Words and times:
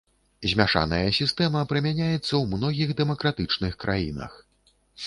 Змяшаная 0.53 1.05
сістэма 1.17 1.61
прымяняецца 1.73 2.17
ў 2.17 2.43
многіх 2.55 2.89
дэмакратычных 3.03 3.73
краінах. 3.87 4.33